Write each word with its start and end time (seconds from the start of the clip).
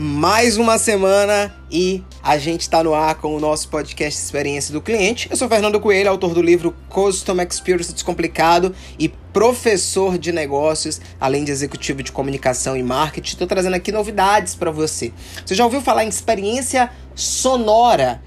mais 0.00 0.56
uma 0.56 0.78
semana 0.78 1.52
e 1.68 2.04
a 2.22 2.38
gente 2.38 2.60
está 2.60 2.84
no 2.84 2.94
ar 2.94 3.16
com 3.16 3.34
o 3.34 3.40
nosso 3.40 3.68
podcast 3.68 4.22
Experiência 4.22 4.72
do 4.72 4.80
Cliente. 4.80 5.28
Eu 5.28 5.36
sou 5.36 5.48
Fernando 5.48 5.80
Coelho, 5.80 6.08
autor 6.08 6.34
do 6.34 6.40
livro 6.40 6.72
Custom 6.88 7.42
Experience 7.42 7.92
Descomplicado 7.92 8.72
e 8.96 9.08
professor 9.08 10.16
de 10.16 10.30
negócios, 10.30 11.00
além 11.20 11.42
de 11.42 11.50
executivo 11.50 12.00
de 12.00 12.12
comunicação 12.12 12.76
e 12.76 12.82
marketing. 12.82 13.30
Estou 13.30 13.48
trazendo 13.48 13.74
aqui 13.74 13.90
novidades 13.90 14.54
para 14.54 14.70
você. 14.70 15.12
Você 15.44 15.56
já 15.56 15.64
ouviu 15.64 15.80
falar 15.80 16.04
em 16.04 16.08
experiência 16.08 16.92
sonora? 17.16 18.22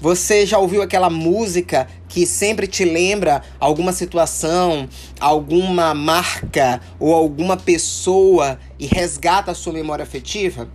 Você 0.00 0.46
já 0.46 0.58
ouviu 0.58 0.80
aquela 0.80 1.10
música 1.10 1.86
que 2.08 2.24
sempre 2.24 2.66
te 2.66 2.86
lembra 2.86 3.42
alguma 3.60 3.92
situação, 3.92 4.88
alguma 5.20 5.92
marca 5.92 6.80
ou 6.98 7.14
alguma 7.14 7.54
pessoa 7.58 8.58
e 8.78 8.86
resgata 8.86 9.50
a 9.50 9.54
sua 9.54 9.74
memória 9.74 10.02
afetiva? 10.02 10.70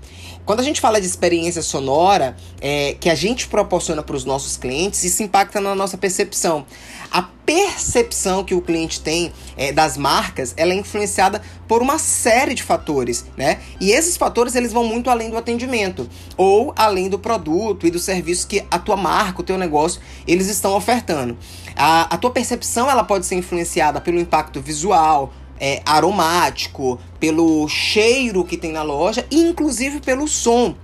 Quando 0.46 0.60
a 0.60 0.64
gente 0.64 0.80
fala 0.80 1.02
de 1.02 1.08
experiência 1.08 1.64
sonora 1.64 2.38
é, 2.62 2.96
que 3.00 3.10
a 3.10 3.16
gente 3.16 3.48
proporciona 3.48 4.04
para 4.04 4.16
os 4.16 4.24
nossos 4.24 4.56
clientes, 4.56 5.04
isso 5.04 5.24
impacta 5.24 5.60
na 5.60 5.74
nossa 5.74 5.98
percepção. 5.98 6.66
A 7.12 7.24
percepção 7.24 8.44
que 8.44 8.54
o 8.54 8.62
cliente 8.62 9.02
tem 9.02 9.32
é, 9.58 9.72
das 9.72 9.98
marcas, 9.98 10.54
ela 10.56 10.74
é 10.74 10.76
influenciada 10.76 11.42
por 11.68 11.82
uma 11.82 11.98
série 11.98 12.54
de 12.54 12.62
fatores, 12.62 13.26
né? 13.36 13.60
E 13.80 13.92
esses 13.92 14.18
fatores 14.18 14.54
eles 14.54 14.72
vão 14.72 14.84
muito 14.84 15.10
além 15.10 15.32
do 15.32 15.38
atendimento 15.38 16.08
ou 16.38 16.74
além 16.76 17.10
do 17.10 17.18
produto 17.18 17.88
e 17.88 17.92
do 17.92 18.00
serviço 18.00 18.48
que 18.48 18.64
a 18.70 18.78
tua 18.78 18.96
marca, 18.96 19.42
o 19.42 19.44
teu 19.44 19.58
negócio, 19.58 20.00
eles 20.28 20.48
estão 20.48 20.76
ofertando. 20.76 21.38
A, 21.76 22.14
a 22.14 22.18
tua 22.18 22.30
percepção 22.30 22.90
ela 22.90 23.04
pode 23.04 23.26
ser 23.26 23.36
influenciada 23.36 24.00
pelo 24.00 24.20
impacto 24.20 24.62
visual, 24.62 25.34
é, 25.60 25.82
aromático, 25.86 27.00
pelo 27.20 27.68
cheiro 27.68 28.44
que 28.44 28.58
tem 28.58 28.72
na 28.72 28.84
loja 28.84 29.26
e 29.32 29.40
inclusive 29.42 30.00
pelo 30.00 30.28
som. 30.28 30.76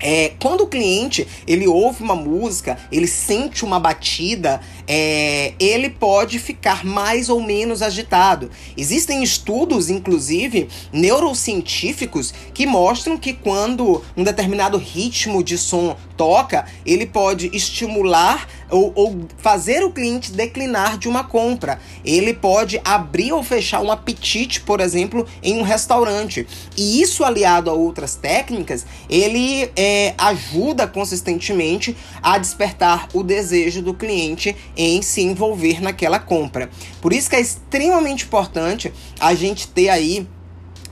É, 0.00 0.32
quando 0.38 0.62
o 0.62 0.66
cliente 0.66 1.26
ele 1.46 1.66
ouve 1.66 2.02
uma 2.02 2.14
música, 2.14 2.76
ele 2.92 3.06
sente 3.06 3.64
uma 3.64 3.80
batida, 3.80 4.60
é, 4.86 5.54
ele 5.58 5.88
pode 5.88 6.38
ficar 6.38 6.84
mais 6.84 7.30
ou 7.30 7.40
menos 7.40 7.80
agitado. 7.80 8.50
Existem 8.76 9.22
estudos, 9.22 9.88
inclusive 9.88 10.68
neurocientíficos, 10.92 12.34
que 12.52 12.66
mostram 12.66 13.16
que 13.16 13.32
quando 13.32 14.02
um 14.16 14.22
determinado 14.22 14.76
ritmo 14.76 15.42
de 15.42 15.56
som 15.56 15.96
toca, 16.16 16.64
ele 16.84 17.06
pode 17.06 17.50
estimular 17.52 18.46
ou, 18.70 18.92
ou, 18.94 19.26
fazer 19.38 19.84
o 19.84 19.90
cliente 19.90 20.32
declinar 20.32 20.98
de 20.98 21.08
uma 21.08 21.24
compra. 21.24 21.78
Ele 22.04 22.34
pode 22.34 22.80
abrir 22.84 23.32
ou 23.32 23.42
fechar 23.42 23.80
um 23.80 23.90
apetite, 23.90 24.60
por 24.60 24.80
exemplo, 24.80 25.26
em 25.42 25.58
um 25.58 25.62
restaurante. 25.62 26.46
E 26.76 27.00
isso 27.00 27.24
aliado 27.24 27.70
a 27.70 27.74
outras 27.74 28.16
técnicas, 28.16 28.86
ele 29.08 29.70
é, 29.76 30.14
ajuda 30.18 30.86
consistentemente 30.86 31.96
a 32.22 32.38
despertar 32.38 33.08
o 33.12 33.22
desejo 33.22 33.82
do 33.82 33.94
cliente 33.94 34.56
em 34.76 35.02
se 35.02 35.22
envolver 35.22 35.80
naquela 35.80 36.18
compra. 36.18 36.70
Por 37.00 37.12
isso 37.12 37.30
que 37.30 37.36
é 37.36 37.40
extremamente 37.40 38.24
importante 38.24 38.92
a 39.20 39.34
gente 39.34 39.68
ter 39.68 39.88
aí 39.88 40.26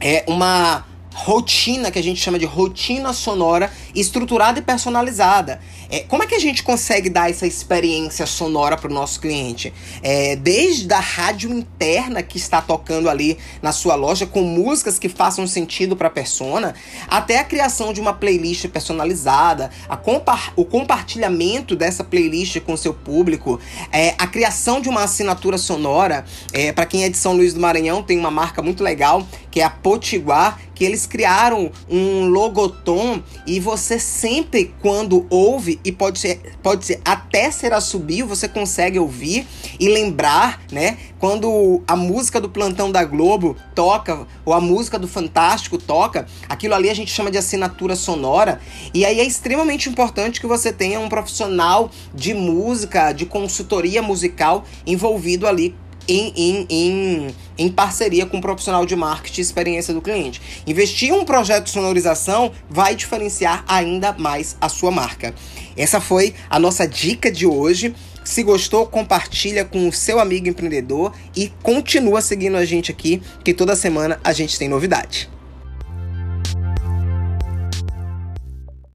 é, 0.00 0.24
uma 0.26 0.84
rotina 1.14 1.90
que 1.90 1.98
a 1.98 2.02
gente 2.02 2.20
chama 2.20 2.38
de 2.38 2.46
rotina 2.46 3.12
sonora 3.12 3.70
estruturada 3.94 4.58
e 4.58 4.62
personalizada. 4.62 5.60
É, 5.90 6.00
como 6.00 6.22
é 6.22 6.26
que 6.26 6.34
a 6.34 6.38
gente 6.38 6.62
consegue 6.62 7.10
dar 7.10 7.30
essa 7.30 7.46
experiência 7.46 8.26
sonora 8.26 8.76
para 8.76 8.90
o 8.90 8.94
nosso 8.94 9.20
cliente? 9.20 9.72
É, 10.02 10.36
desde 10.36 10.92
a 10.92 11.00
rádio 11.00 11.50
interna 11.50 12.22
que 12.22 12.38
está 12.38 12.60
tocando 12.62 13.08
ali 13.08 13.38
na 13.60 13.72
sua 13.72 13.94
loja 13.94 14.26
com 14.26 14.42
músicas 14.42 14.98
que 14.98 15.08
façam 15.08 15.46
sentido 15.46 15.96
para 15.96 16.08
a 16.08 16.10
persona, 16.10 16.74
até 17.08 17.38
a 17.38 17.44
criação 17.44 17.92
de 17.92 18.00
uma 18.00 18.12
playlist 18.12 18.66
personalizada, 18.68 19.70
compa 20.02 20.38
o 20.56 20.64
compartilhamento 20.64 21.76
dessa 21.76 22.02
playlist 22.02 22.60
com 22.60 22.72
o 22.72 22.78
seu 22.78 22.92
público, 22.92 23.60
é, 23.92 24.14
a 24.18 24.26
criação 24.26 24.80
de 24.80 24.88
uma 24.88 25.04
assinatura 25.04 25.58
sonora. 25.58 26.24
É, 26.52 26.72
para 26.72 26.86
quem 26.86 27.04
é 27.04 27.08
de 27.08 27.16
São 27.16 27.34
Luís 27.34 27.54
do 27.54 27.60
Maranhão, 27.60 28.02
tem 28.02 28.18
uma 28.18 28.30
marca 28.30 28.62
muito 28.62 28.82
legal 28.82 29.26
que 29.50 29.60
é 29.60 29.64
a 29.64 29.70
Potiguar, 29.70 30.58
que 30.74 30.82
eles 30.82 31.06
criaram 31.06 31.70
um 31.88 32.26
logotom 32.26 33.22
e 33.46 33.60
você 33.60 33.81
sempre 33.98 34.74
quando 34.80 35.26
ouve 35.30 35.80
e 35.84 35.90
pode 35.90 36.18
ser, 36.18 36.40
pode 36.62 36.84
ser 36.84 37.00
até 37.04 37.50
ser 37.50 37.72
assobio, 37.72 38.26
você 38.26 38.48
consegue 38.48 38.98
ouvir 38.98 39.46
e 39.78 39.88
lembrar, 39.88 40.60
né? 40.70 40.98
Quando 41.18 41.82
a 41.86 41.94
música 41.94 42.40
do 42.40 42.48
Plantão 42.48 42.90
da 42.90 43.04
Globo 43.04 43.56
toca 43.74 44.26
ou 44.44 44.52
a 44.52 44.60
música 44.60 44.98
do 44.98 45.06
Fantástico 45.06 45.78
toca, 45.78 46.26
aquilo 46.48 46.74
ali 46.74 46.90
a 46.90 46.94
gente 46.94 47.12
chama 47.12 47.30
de 47.30 47.38
assinatura 47.38 47.94
sonora. 47.94 48.60
E 48.92 49.04
aí 49.04 49.20
é 49.20 49.24
extremamente 49.24 49.88
importante 49.88 50.40
que 50.40 50.46
você 50.46 50.72
tenha 50.72 50.98
um 50.98 51.08
profissional 51.08 51.90
de 52.14 52.34
música, 52.34 53.12
de 53.12 53.26
consultoria 53.26 54.02
musical 54.02 54.64
envolvido 54.86 55.46
ali 55.46 55.74
em, 56.08 56.32
em, 56.36 56.66
em, 56.68 57.34
em, 57.58 57.68
parceria 57.68 58.26
com 58.26 58.38
um 58.38 58.40
profissional 58.40 58.84
de 58.84 58.96
marketing 58.96 59.40
e 59.40 59.42
experiência 59.42 59.94
do 59.94 60.02
cliente. 60.02 60.40
Investir 60.66 61.10
em 61.10 61.12
um 61.12 61.24
projeto 61.24 61.64
de 61.64 61.70
sonorização 61.70 62.52
vai 62.68 62.94
diferenciar 62.94 63.64
ainda 63.66 64.12
mais 64.12 64.56
a 64.60 64.68
sua 64.68 64.90
marca. 64.90 65.34
Essa 65.76 66.00
foi 66.00 66.34
a 66.48 66.58
nossa 66.58 66.86
dica 66.86 67.30
de 67.30 67.46
hoje. 67.46 67.94
Se 68.24 68.42
gostou, 68.42 68.86
compartilha 68.86 69.64
com 69.64 69.88
o 69.88 69.92
seu 69.92 70.20
amigo 70.20 70.48
empreendedor 70.48 71.12
e 71.34 71.52
continua 71.62 72.20
seguindo 72.20 72.56
a 72.56 72.64
gente 72.64 72.90
aqui, 72.90 73.20
que 73.44 73.52
toda 73.52 73.74
semana 73.74 74.20
a 74.22 74.32
gente 74.32 74.58
tem 74.58 74.68
novidade. 74.68 75.28